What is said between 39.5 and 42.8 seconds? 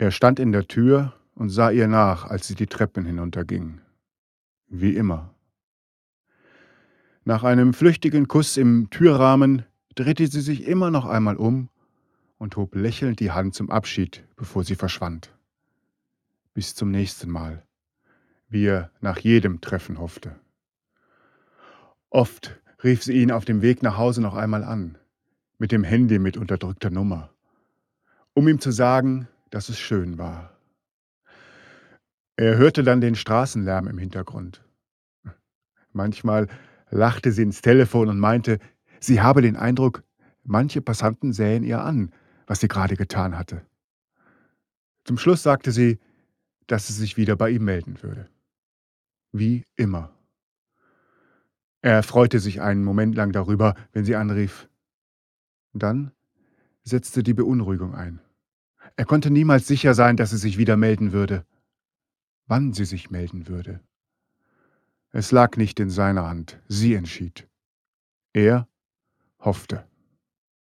Eindruck, manche Passanten sähen ihr an, was sie